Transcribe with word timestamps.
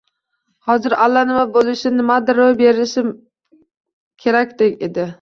Hozir 0.69 0.95
allanima 1.07 1.43
bo‘lishi, 1.59 1.93
nimadir 1.99 2.41
ro‘y 2.43 2.57
berishi 2.65 3.07
kerakdek 4.27 4.87
edi. 4.91 5.09